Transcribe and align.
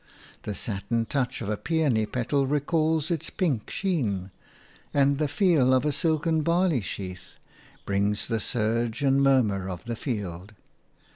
The 0.41 0.55
satin 0.55 1.05
touch 1.05 1.43
of 1.43 1.49
a 1.49 1.55
peony 1.57 2.07
petal 2.07 2.47
recalls 2.47 3.11
its 3.11 3.29
pink 3.29 3.69
sheen, 3.69 4.31
and 4.95 5.19
the 5.19 5.27
feel 5.27 5.75
of 5.75 5.85
a 5.85 5.91
silken 5.91 6.41
barley 6.41 6.81
sheath 6.81 7.35
brings 7.85 8.27
the 8.27 8.39
surge 8.39 9.03
and 9.03 9.21
murmur 9.21 9.69
of 9.69 9.85
the 9.85 9.95
field. 9.95 10.55